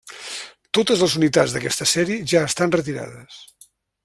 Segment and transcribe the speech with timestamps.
[0.77, 3.41] Totes les unitats d'aquesta sèrie ja han estat retirades.